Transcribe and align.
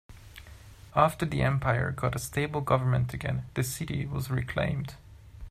After 0.95 1.27
the 1.27 1.43
empire 1.43 1.91
got 1.91 2.15
a 2.15 2.17
stable 2.17 2.61
government 2.61 3.13
again, 3.13 3.45
the 3.53 3.63
city 3.63 4.07
was 4.07 4.31
reclaimed. 4.31 4.95